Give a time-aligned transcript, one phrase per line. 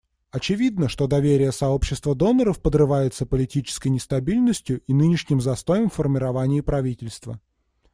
[0.31, 7.39] Очевидно, что доверие сообщества доноров подрывается политической нестабильностью и нынешним застоем в формировании правительства.